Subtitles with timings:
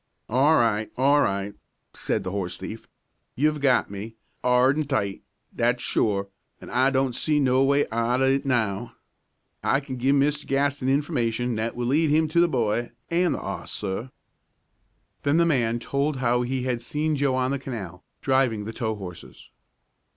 [0.29, 1.53] "All right, all right,"
[1.93, 2.87] said the horse thief.
[3.35, 5.21] "You've got me, 'ard and tight,
[5.53, 8.95] that's sure, an' I don't see no way out o' it, now.
[9.63, 10.47] I can give Mr.
[10.47, 14.09] Gaston information that will lead him to the boy and the 'oss, sir."
[15.21, 18.95] Then the man told how he had seen Joe on the canal, driving the tow
[18.95, 19.51] horses.